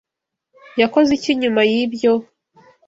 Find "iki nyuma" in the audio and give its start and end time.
1.17-1.61